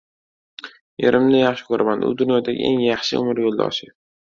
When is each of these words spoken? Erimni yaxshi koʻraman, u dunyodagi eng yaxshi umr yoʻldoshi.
Erimni 1.09 1.41
yaxshi 1.41 1.67
koʻraman, 1.67 2.07
u 2.09 2.11
dunyodagi 2.23 2.69
eng 2.73 2.83
yaxshi 2.89 3.23
umr 3.23 3.45
yoʻldoshi. 3.47 3.95